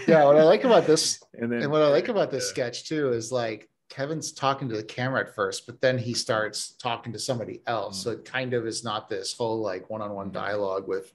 [0.08, 0.24] yeah.
[0.26, 2.52] What I like about this, and then and what I like about this yeah.
[2.52, 6.74] sketch too, is like Kevin's talking to the camera at first, but then he starts
[6.74, 8.00] talking to somebody else.
[8.00, 8.04] Mm.
[8.04, 10.34] So it kind of is not this whole like one-on-one Mhm.
[10.34, 11.14] dialogue with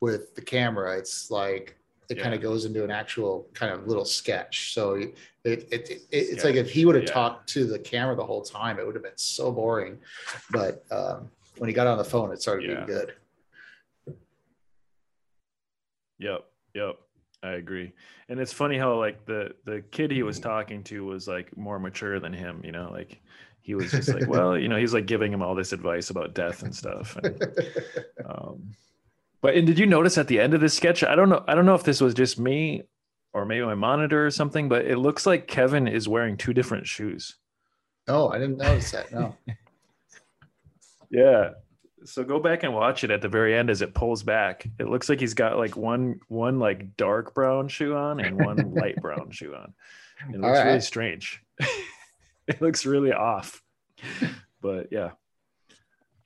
[0.00, 0.96] with the camera.
[0.98, 1.76] It's like
[2.10, 4.74] it kind of goes into an actual kind of little sketch.
[4.74, 6.44] So it it, it, it it's Yeah.
[6.44, 7.12] like if he would have Yeah.
[7.12, 9.98] talked to the camera the whole time, it would have been so boring.
[10.50, 12.84] But um, when he got on the phone, it started Yeah.
[12.84, 13.14] being good.
[16.18, 16.44] Yep.
[16.74, 16.96] Yep.
[17.42, 17.92] I agree.
[18.28, 21.78] And it's funny how like the the kid he was talking to was like more
[21.78, 23.20] mature than him, you know, like
[23.60, 26.34] he was just like, well, you know, he's like giving him all this advice about
[26.34, 27.16] death and stuff.
[27.16, 27.42] And,
[28.24, 28.74] um,
[29.40, 31.02] but and did you notice at the end of this sketch?
[31.02, 31.44] I don't know.
[31.48, 32.82] I don't know if this was just me
[33.32, 36.86] or maybe my monitor or something, but it looks like Kevin is wearing two different
[36.86, 37.36] shoes.
[38.08, 39.12] oh, I didn't notice that.
[39.12, 39.36] No.
[41.12, 41.50] Yeah.
[42.04, 44.66] So go back and watch it at the very end as it pulls back.
[44.78, 48.56] It looks like he's got like one one like dark brown shoe on and one
[48.74, 49.72] light brown shoe on.
[50.32, 51.42] It looks really strange.
[52.46, 53.62] it looks really off.
[54.60, 55.10] But yeah.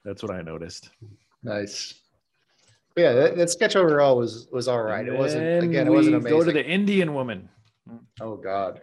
[0.05, 0.91] That's what I noticed.
[1.43, 1.95] Nice.
[2.97, 5.07] Yeah, that, that sketch overall was was all right.
[5.07, 6.39] It wasn't again, it wasn't amazing.
[6.39, 7.49] Go to the Indian woman.
[8.21, 8.81] Oh God,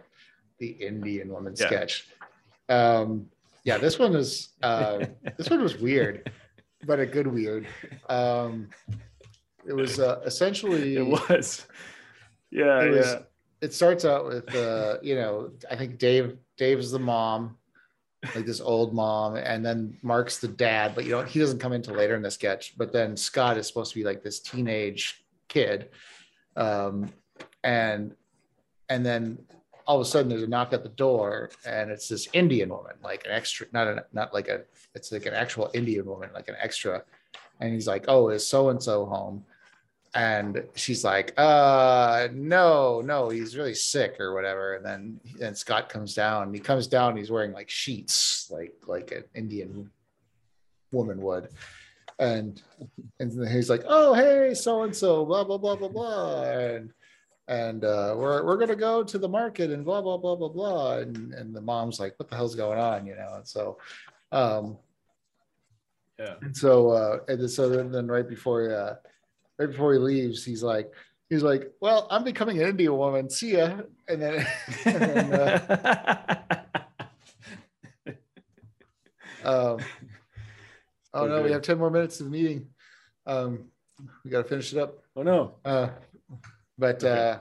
[0.58, 1.66] the Indian woman Yeah.
[1.66, 2.06] sketch.
[2.68, 3.26] Um,
[3.64, 6.30] yeah, this one is uh, this one was weird,
[6.86, 7.66] but a good weird.
[8.08, 8.70] Um,
[9.66, 11.66] it was uh, essentially It was.
[12.50, 13.18] Yeah, it was- yeah.
[13.60, 17.56] it starts out with uh, you know I think Dave Dave's the mom,
[18.34, 21.72] like this old mom, and then Mark's the dad, but you know he doesn't come
[21.72, 22.74] into later in the sketch.
[22.76, 25.88] But then Scott is supposed to be like this teenage kid,
[26.56, 27.10] um,
[27.62, 28.14] and
[28.88, 29.38] and then
[29.86, 32.94] all of a sudden there's a knock at the door, and it's this Indian woman,
[33.02, 34.62] like an extra, not a not like a,
[34.94, 37.02] it's like an actual Indian woman, like an extra,
[37.60, 39.44] and he's like, oh, is so and so home?
[40.14, 44.74] and she's like uh no no he's really sick or whatever.
[44.74, 46.54] And then and scott comes down.
[46.54, 49.90] He comes down he's wearing like sheets like like an indian
[50.92, 51.48] woman would.
[52.18, 52.62] And
[53.18, 56.42] and he's like oh hey so and so blah blah blah blah blah.
[56.44, 56.92] And
[57.48, 60.98] and uh, we're we're gonna go to the market and blah blah blah blah blah
[60.98, 63.06] and and the mom's like what the hell's going on?
[63.06, 63.78] You know and so
[64.32, 64.78] um
[66.18, 66.34] Yeah.
[66.42, 68.94] and so uh and then, so then, then right before uh
[69.58, 70.90] right before he leaves he's like
[71.28, 73.28] he's like well i'm becoming an indian woman.
[73.28, 73.80] See ya.
[74.08, 74.46] And then,
[74.86, 76.36] and then uh,
[79.44, 79.78] um,
[81.12, 82.68] oh no we have 10 more minutes of the meeting.
[83.26, 83.66] Um
[84.24, 85.02] we got to finish it up.
[85.16, 85.54] Oh no.
[85.64, 85.88] uh
[86.78, 87.30] but Okay.
[87.30, 87.38] uh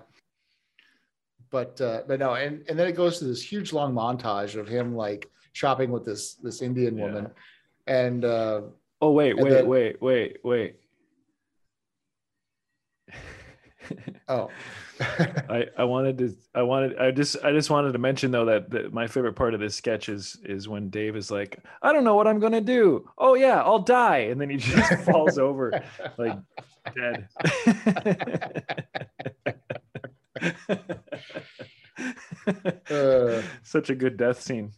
[1.49, 4.67] but uh but no and and then it goes to this huge long montage of
[4.67, 7.05] him like shopping with this this indian Yeah.
[7.05, 7.27] woman
[7.87, 8.61] and uh
[9.01, 10.75] Oh wait, And wait, then- wait, wait, wait.
[14.29, 14.49] oh
[15.49, 18.69] I, I wanted to I wanted I just I just wanted to mention though that,
[18.69, 22.05] that my favorite part of this sketch is is when Dave is like I don't
[22.05, 25.83] know what I'm gonna do oh yeah I'll die and then he just falls over
[26.17, 26.37] like
[26.95, 27.27] dead
[32.89, 33.41] Uh.
[33.61, 34.71] such a good death scene.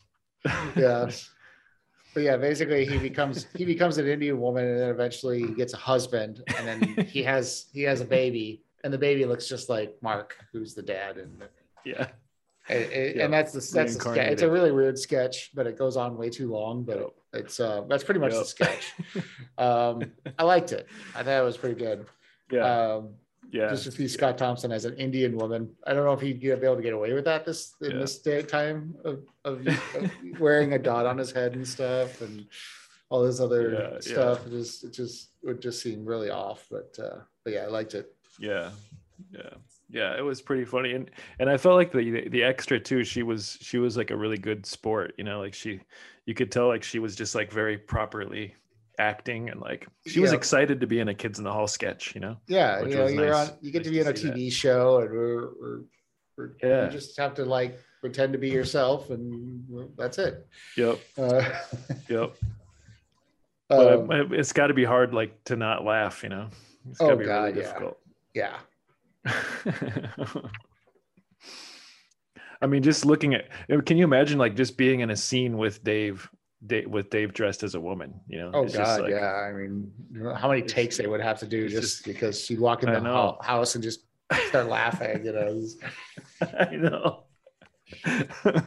[0.76, 1.10] Yeah
[2.14, 5.74] but yeah basically he becomes he becomes an indian woman and then eventually he gets
[5.74, 9.70] a husband and then he has he has a baby and the baby looks just
[9.70, 11.44] like mark who's the dad and
[11.86, 12.08] yeah.
[12.70, 14.32] And, and- Yeah, and that's the that's the sketch.
[14.32, 17.10] it's a really weird sketch but it goes on way too long but Yep.
[17.34, 18.94] it's uh that's pretty much the sketch.
[19.58, 20.04] Um
[20.38, 20.88] i liked it.
[21.16, 22.06] I thought it was pretty good.
[22.52, 22.66] Yeah.
[22.96, 23.10] Um
[23.58, 25.62] yeah just to see Scott Thompson as an Indian woman.
[25.88, 27.98] I don't know if he'd be able to get away with that this in Yeah.
[28.04, 29.16] this day time of,
[29.50, 32.46] of, of wearing a dot on his head and stuff and
[33.10, 34.00] all this other Yeah, yeah.
[34.14, 34.46] stuff.
[34.48, 36.68] It just it just would just seem really off.
[36.70, 38.08] But uh but yeah, I liked it.
[38.40, 38.70] yeah
[39.32, 39.54] yeah
[39.90, 43.24] yeah it was pretty funny and and i felt like the the extra too she
[43.24, 45.80] was she was like a really good sport you know like she
[46.26, 48.54] you could tell like she was just like very properly
[49.00, 50.38] acting and like she was Yeah.
[50.38, 53.08] excited to be in a kids in the hall sketch you know Yeah, you know,
[53.08, 54.36] you're nice- on you get to nice be to on a see that.
[54.38, 55.80] TV show and we're, we're,
[56.38, 56.86] we're Yeah.
[56.86, 59.64] you just have to like pretend to be yourself and
[59.98, 60.46] that's it.
[60.78, 61.42] yep Uh,
[62.10, 62.36] yep
[63.68, 66.48] but um, it, it's got to be hard like to not laugh you know
[66.90, 67.64] it's got to Oh, be God, really yeah.
[67.64, 67.98] difficult
[68.34, 68.58] yeah.
[72.62, 73.50] I mean, just looking at,
[73.86, 76.30] can you imagine like just being in a scene with Dave,
[76.66, 78.20] Dave with Dave dressed as a woman?
[78.28, 78.52] You know?
[78.54, 79.34] Oh It's just God, like- yeah.
[79.34, 79.92] I mean,
[80.36, 83.38] how many takes they would have to do just, just- because she'd walk in the
[83.42, 84.02] house and just
[84.50, 85.66] start laughing, you know?
[86.60, 87.24] I know.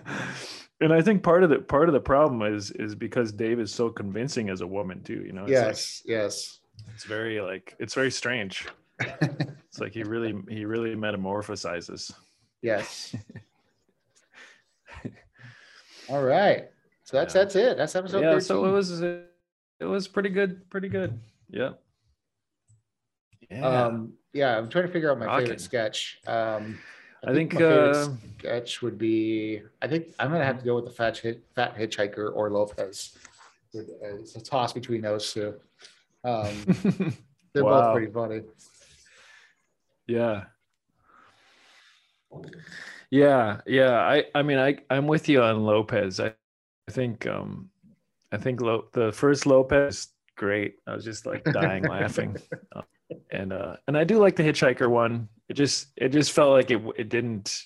[0.80, 3.72] and I think part of the part of the problem is is because Dave is
[3.74, 5.24] so convincing as a woman too.
[5.26, 5.42] You know?
[5.44, 6.58] It's like- yes, yes.
[6.94, 8.66] it's very like it's very strange.
[9.70, 12.10] It's like he really he really metamorphosizes.
[12.62, 13.14] Yes.
[16.08, 16.70] All right.
[17.08, 17.40] So that's Yeah.
[17.42, 17.76] that's it.
[17.78, 18.40] That's episode yeah, 13.
[18.42, 19.24] so it was it
[19.80, 21.18] was pretty good, pretty good.
[21.48, 21.70] Yeah.
[23.50, 23.66] Yeah.
[23.66, 25.46] um yeah, I'm trying to figure out my Rocking.
[25.46, 26.20] favorite sketch.
[26.26, 26.78] Um
[27.26, 30.74] I think my favorite uh, sketch would be I think I'm gonna have to go
[30.74, 33.16] with the fat hit, fat hitchhiker or Lopez.
[33.72, 35.54] It's a toss between those two.
[36.24, 36.52] Um
[37.54, 37.80] they're Wow.
[37.86, 38.42] both pretty funny.
[40.06, 40.44] Yeah.
[43.10, 43.98] Yeah, yeah.
[43.98, 46.20] I I mean I I'm with you on Lopez.
[46.20, 46.34] I
[46.88, 47.68] I think um
[48.32, 50.76] I think Lo- the first Lopez great.
[50.86, 52.36] I was just like dying laughing.
[52.74, 52.82] Uh,
[53.30, 55.28] and uh and I do like the hitchhiker one.
[55.50, 57.62] It just it just felt like it it didn't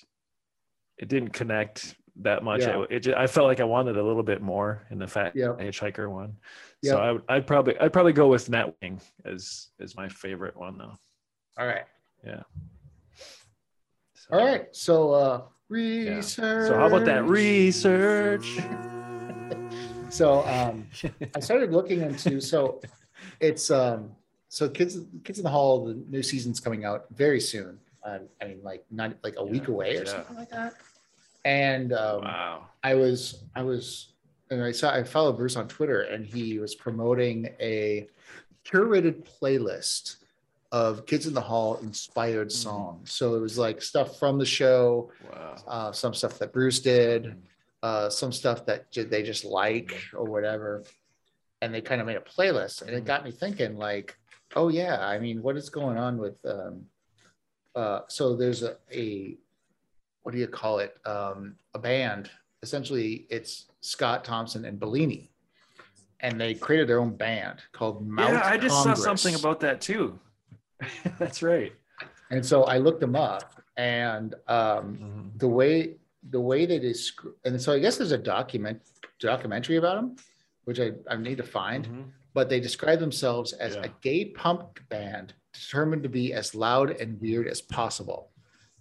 [0.97, 2.61] it didn't connect that much.
[2.61, 2.81] Yeah.
[2.83, 5.35] It, it just, I felt like I wanted a little bit more in the fat
[5.35, 5.59] Yep.
[5.59, 6.35] hitchhiker one.
[6.81, 6.91] Yep.
[6.93, 10.77] So I would I'd probably I'd probably go with Networking as as my favorite one
[10.77, 10.95] though.
[11.57, 11.85] All right.
[12.25, 12.43] So-
[14.31, 14.67] All right.
[14.75, 16.67] So uh research.
[16.67, 18.59] So how about that research?
[20.09, 20.87] So um
[21.35, 22.81] I started looking into so
[23.39, 24.11] it's um
[24.49, 27.79] so kids kids in the hall the new season's coming out very soon.
[28.03, 30.11] Um, I mean like not like a week away or yeah.
[30.11, 30.73] something like that.
[31.45, 32.65] And um Wow.
[32.83, 34.09] I was I was
[34.51, 38.07] and I saw I followed Bruce on Twitter and he was promoting a
[38.65, 40.17] curated playlist
[40.71, 42.51] of Kids in the Hall inspired Mm.
[42.51, 43.11] songs.
[43.11, 45.55] So it was like stuff from the show, Wow.
[45.67, 47.35] uh, some stuff that Bruce did,
[47.83, 50.83] uh, some stuff that they just like or whatever.
[51.61, 54.17] And they kind of made a playlist, and it got me thinking, like,
[54.55, 56.35] oh yeah, I mean, what is going on with?
[56.45, 56.85] Um,
[57.75, 59.37] uh, so there's a, a
[60.23, 60.95] what do you call it?
[61.05, 62.29] Um, a band.
[62.63, 65.31] Essentially, it's Scott Thompson and Bellini,
[66.19, 68.99] and they created their own band called Mouth yeah, I just Congress.
[68.99, 70.19] saw something about that too.
[71.17, 71.71] That's right.
[72.29, 75.95] And so I looked them up, and um, the way
[76.29, 78.81] the way they describe, and so I guess there's a document
[79.19, 80.15] documentary about them,
[80.65, 81.87] which I, I need to find.
[81.87, 82.05] Mhm.
[82.33, 83.83] But they describe themselves as Yeah.
[83.83, 88.31] a gay punk band determined to be as loud and weird as possible.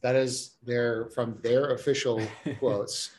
[0.00, 2.20] That is their from their official
[2.58, 3.10] quotes.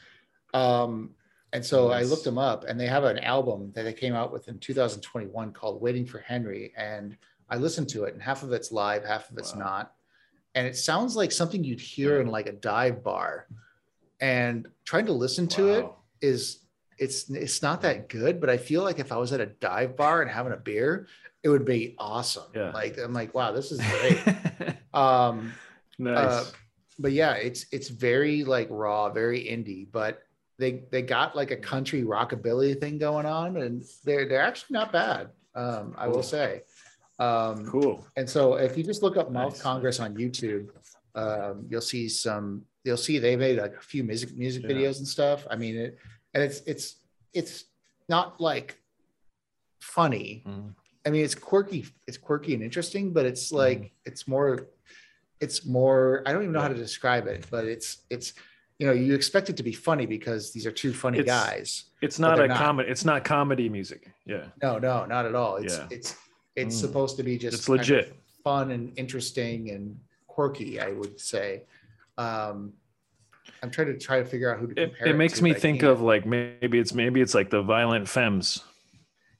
[0.53, 1.12] Um,
[1.51, 4.33] and so I looked them up, and they have an album that they came out
[4.33, 7.15] with in 2021 called "Waiting for Henry," and
[7.49, 9.59] I listened to it, and half of it's live, half of it's Wow.
[9.59, 9.95] not,
[10.55, 13.47] and it sounds like something you'd hear in like a dive bar.
[14.23, 15.97] And trying to listen to it Wow.
[16.21, 16.59] is
[16.97, 19.97] it's it's not that good, but I feel like if I was at a dive
[19.97, 21.07] bar and having a beer,
[21.43, 22.47] it would be awesome.
[22.55, 22.71] Yeah.
[22.71, 24.75] Like I'm like, wow, this is great.
[24.93, 25.53] um,
[25.99, 26.17] nice.
[26.17, 26.45] uh,
[26.99, 30.21] but yeah, it's it's very like raw, very indie, but
[30.59, 34.91] they they got like a country rockabilly thing going on, and they're they're actually not
[34.93, 35.29] bad.
[35.55, 36.62] Um, I will say.
[37.19, 38.05] Um, cool.
[38.17, 39.62] and so if you just look up Mouth Nice.
[39.62, 40.69] Congress on YouTube,
[41.15, 44.69] um, you'll see some, you'll see they made like a few music music Yeah.
[44.76, 45.46] videos and stuff.
[45.50, 45.98] I mean, it,
[46.34, 46.96] and it's, it's,
[47.34, 47.65] it's
[48.10, 48.78] not like
[49.80, 50.43] funny.
[50.48, 50.74] Mm.
[51.06, 53.88] I mean, it's quirky, it's quirky and interesting, but it's like, Mm-hmm.
[54.06, 54.67] it's more,
[55.39, 58.34] it's more, I don't even know how to describe it, but it's, it's,
[58.80, 61.86] you know, you expect it to be funny because these are two funny It's- guys.
[62.02, 62.89] It's not a comedy.
[62.89, 64.12] It's not comedy music.
[64.26, 65.56] Yeah, No, no, not at all.
[65.58, 65.88] It's, Yeah.
[65.89, 66.15] it's,
[66.56, 66.80] it's Mm.
[66.82, 68.15] supposed to be just it's of legit.
[68.43, 71.63] fun and interesting and quirky, I would say.
[72.17, 72.73] Um,
[73.62, 75.08] I'm trying to try to figure out who to It, compare.
[75.08, 78.63] it makes to, me think of like maybe it's maybe it's like the Violent Femmes.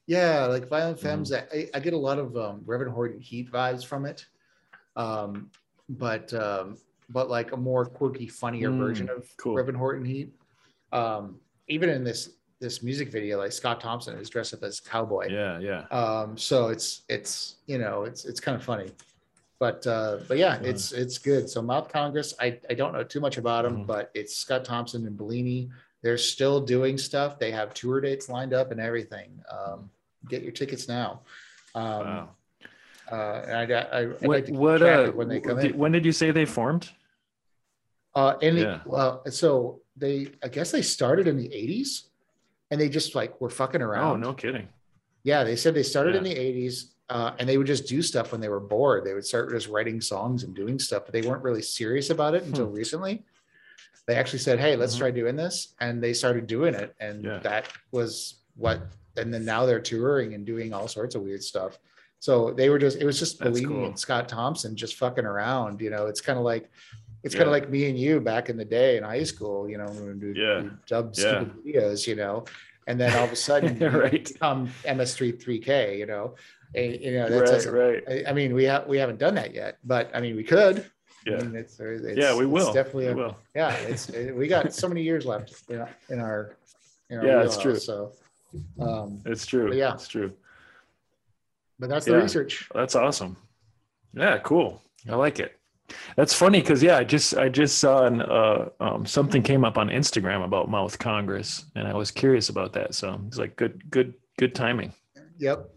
[0.06, 1.06] yeah, like Violent Mm-hmm.
[1.06, 1.32] Femmes.
[1.32, 4.26] I, I get a lot of um, Reverend Horton Heat vibes from it,
[4.96, 5.50] um,
[5.88, 6.76] but um,
[7.10, 9.54] but like a more quirky, funnier Mm, version of cool.
[9.54, 10.32] Reverend Horton Heat.
[10.92, 14.88] Um, even in this this music video, like Scott Thompson is dressed up as a
[14.88, 15.28] cowboy.
[15.30, 15.84] Yeah, yeah.
[15.90, 18.90] um so it's it's you know it's it's kind of funny
[19.64, 20.68] but uh but yeah Yeah.
[20.70, 23.86] it's it's good so mouth congress i i don't know too much about them Mhm.
[23.92, 25.70] but it's scott thompson and bellini
[26.02, 29.78] they're still doing stuff they have tour dates lined up and everything um
[30.28, 31.08] get your tickets now
[31.74, 32.28] um wow.
[33.10, 35.92] uh and i i I'd What like what uh when they come did- in when
[35.92, 36.84] did you say they formed?
[38.14, 38.80] uh and Yeah.
[38.84, 41.90] well so they i guess they started in the 80s
[42.70, 44.68] and they just like were fucking around Oh, no kidding.
[45.22, 46.76] Yeah, they said they started in the 80s
[47.10, 49.04] uh, and they would just do stuff when they were bored.
[49.04, 52.34] They would start just writing songs and doing stuff, but they weren't really serious about
[52.34, 53.24] it until recently.
[54.06, 54.98] They actually said, Hey, let's Mhm.
[54.98, 55.74] try doing this.
[55.80, 56.94] And they started doing it.
[57.00, 57.38] And Yeah.
[57.40, 58.80] that was what,
[59.16, 61.78] and then now they're touring and doing all sorts of weird stuff.
[62.20, 63.86] So they were just, it was just Bellini cool.
[63.86, 65.80] and Scott Thompson just fucking around.
[65.82, 66.70] You know, it's kind of like,
[67.22, 69.76] it's kind of like me and you back in the day in high school, you
[69.78, 70.60] know, when we Yeah.
[70.60, 71.38] do dub Yeah.
[71.40, 72.44] stupid videos, you know,
[72.86, 74.24] and then all of a sudden Right.
[74.32, 76.34] become MST3K, you know,
[76.74, 78.24] and, you know, that's, Right, right.
[78.26, 80.78] I, I mean, we have, we haven't done that yet, but I mean, we could.
[81.26, 81.36] I Yeah.
[81.38, 82.72] mean, it's, it's, Yeah, we it's will.
[82.72, 83.36] Definitely, We a- will.
[83.54, 86.56] yeah, it's, it- we got so many years left in, our- in our,
[87.10, 87.76] in our Yeah, it's true.
[87.76, 88.12] So,
[88.80, 89.72] um, It's true.
[89.74, 89.94] Yeah.
[89.94, 90.32] it's true.
[91.78, 92.18] but that's the Yeah.
[92.18, 92.68] research.
[92.74, 93.36] That's awesome.
[94.12, 94.80] Yeah, cool.
[95.10, 95.58] I like it.
[96.16, 99.76] That's funny because yeah, I just I just saw an, uh, um, something came up
[99.76, 102.94] on Instagram about Mouth Congress, and I was curious about that.
[102.94, 104.92] So it's like good, good, good timing.
[105.38, 105.68] Yep.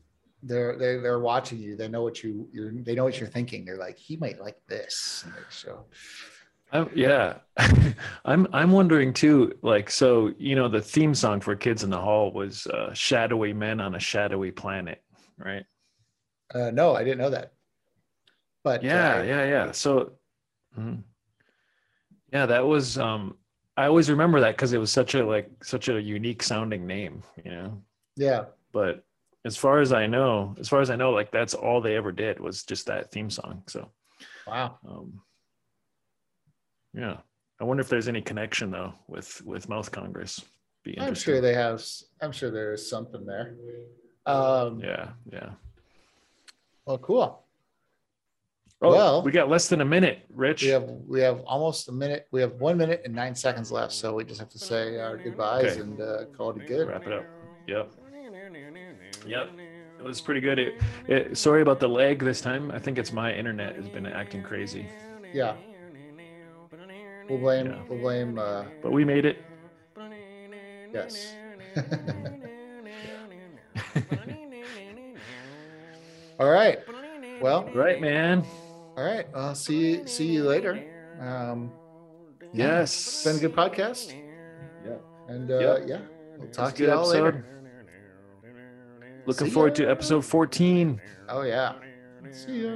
[0.44, 1.76] They're they they're watching you.
[1.76, 3.66] They know what you you're they know what you're thinking.
[3.66, 5.26] They're like, he might like this.
[5.50, 5.86] Show.
[6.72, 7.38] I'm, yeah,
[8.26, 9.54] I'm I'm wondering too.
[9.62, 13.54] Like, so you know, the theme song for Kids in the Hall was uh, "Shadowy
[13.54, 15.02] Men on a Shadowy Planet,"
[15.38, 15.64] right?
[16.54, 17.54] Uh, no, I didn't know that.
[18.64, 19.72] But Yeah, uh, yeah, yeah.
[19.72, 20.14] So,
[20.78, 21.04] mhm.
[22.32, 22.98] yeah, that was.
[22.98, 23.38] um
[23.76, 27.24] I always remember that because it was such a like such a unique sounding name,
[27.44, 27.82] you know.
[28.16, 29.06] yeah, But
[29.48, 32.12] as far as I know, as far as I know, like that's all they ever
[32.12, 33.64] did was just that theme song.
[33.68, 33.90] So,
[34.46, 34.78] wow.
[34.88, 35.22] um,
[36.94, 37.18] yeah,
[37.60, 40.44] I wonder if there's any connection though with with Mouth Congress.
[40.84, 41.84] Be I'm sure they have.
[42.22, 43.56] I'm sure there is something there.
[44.26, 45.52] Um, Yeah, yeah.
[46.86, 47.44] Well, cool.
[48.82, 50.62] Oh, Well- we got less than a minute, Rich.
[50.64, 52.28] We have we have almost a minute.
[52.32, 55.16] We have one minute and nine seconds left, so we just have to say our
[55.18, 55.82] goodbyes Okay.
[55.82, 56.88] and uh, call it a good.
[56.90, 57.26] Wrap it up.
[57.68, 57.92] Yep.
[59.28, 59.52] Yep.
[60.00, 60.60] It was pretty good.
[60.60, 62.72] It, it, sorry about the lag this time.
[62.72, 64.86] I think it's my internet has been acting crazy,
[65.34, 65.56] Yeah,
[67.30, 67.66] we'll blame.
[67.68, 67.80] Yeah.
[67.90, 68.38] We'll blame.
[68.40, 69.44] Uh, but we made it.
[70.94, 71.34] yes.
[76.40, 76.80] all right.
[77.42, 78.44] Well, Right, man.
[78.96, 79.28] all right.
[79.36, 80.08] I'll see you.
[80.08, 80.84] See you later.
[81.20, 81.72] Um,
[82.54, 83.24] Yes.
[83.24, 84.14] been a good podcast.
[84.86, 84.94] Yeah.
[85.28, 85.84] And uh, Yep.
[85.88, 86.00] yeah,
[86.38, 87.24] we'll talk a to you all episode.
[87.26, 87.46] later.
[89.28, 89.86] Looking See forward ya.
[89.86, 91.00] to episode 14.
[91.30, 91.74] Oh yeah.
[92.32, 92.72] See ya.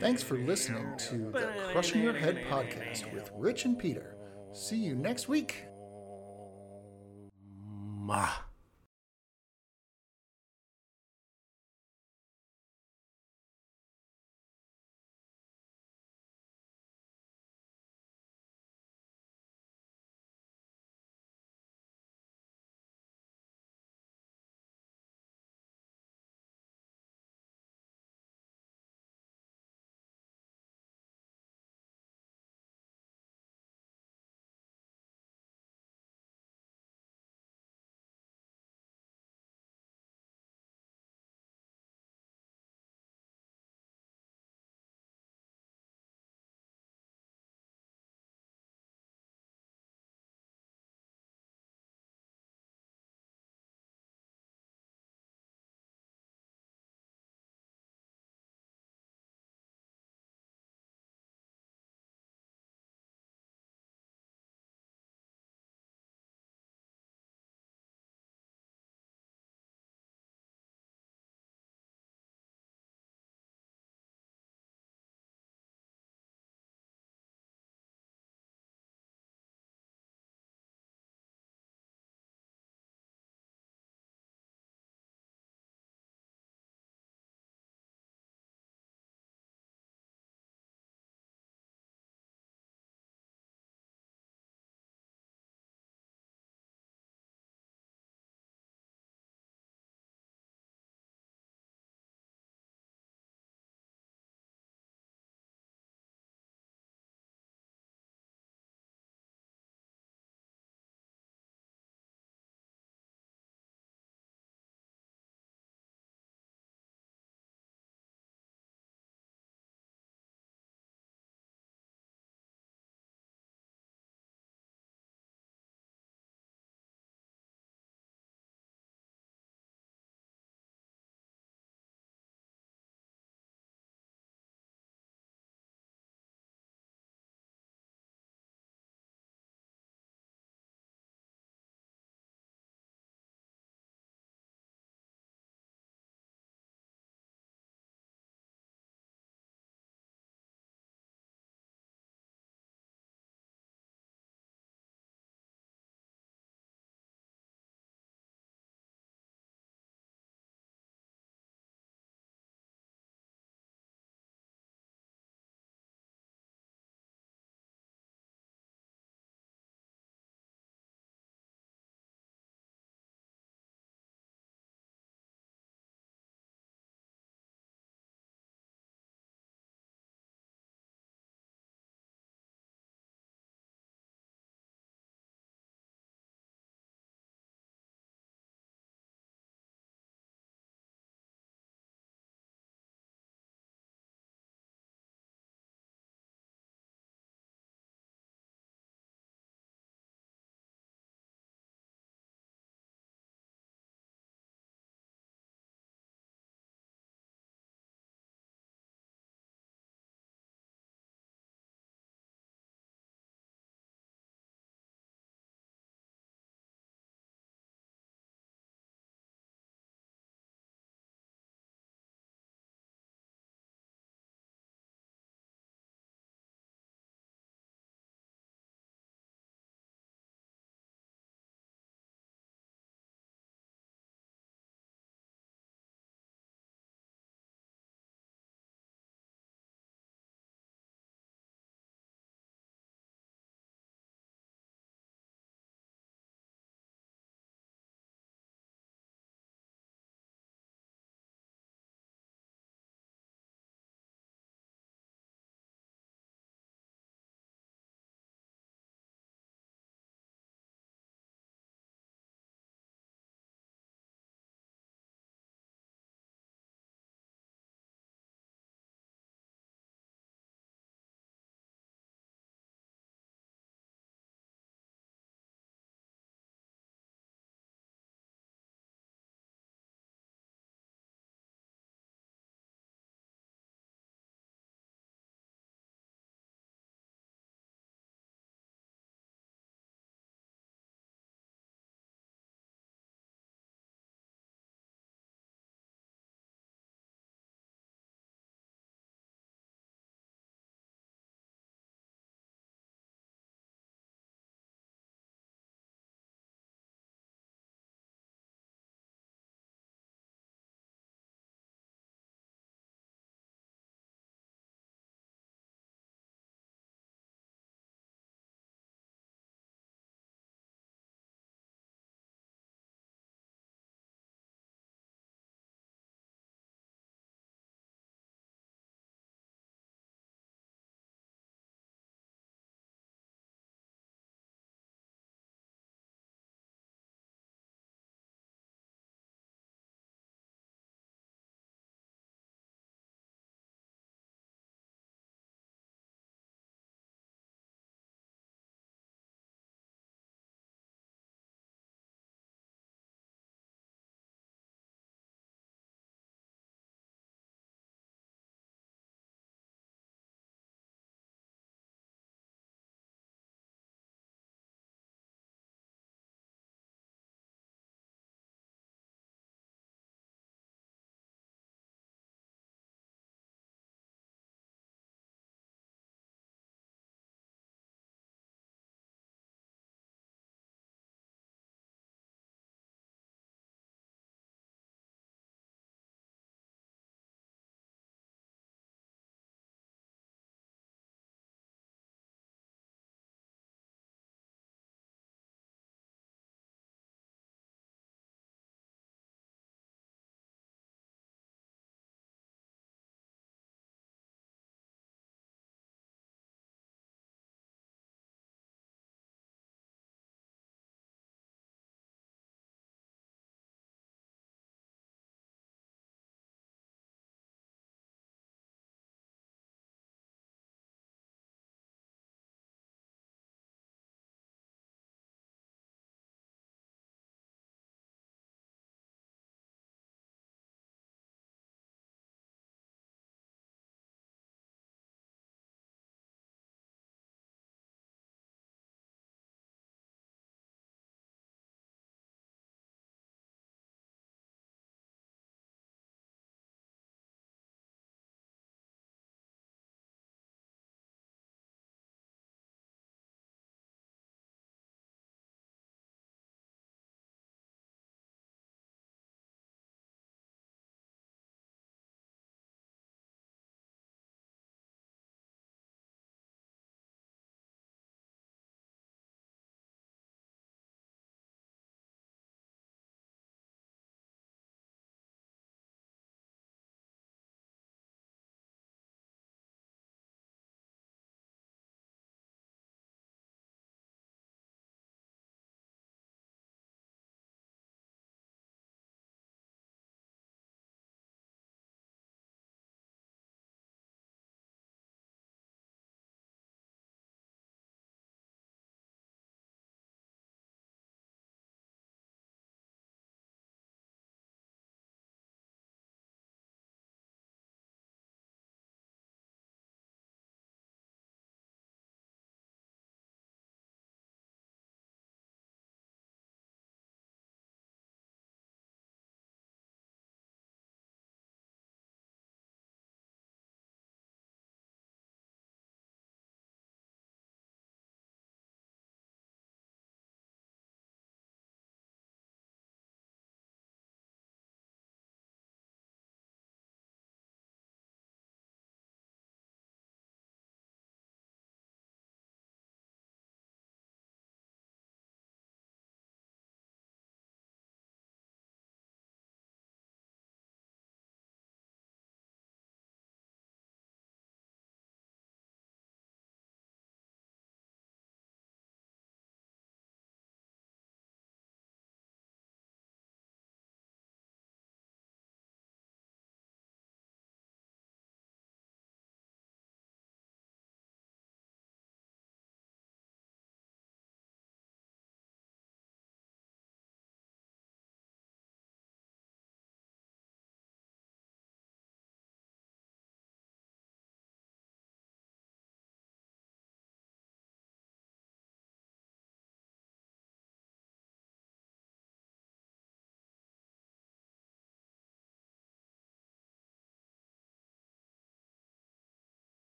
[0.00, 4.16] Thanks for listening to the Crushing Your Head podcast with Rich and Peter.
[4.52, 5.64] See you next week.
[8.06, 8.30] Mwah.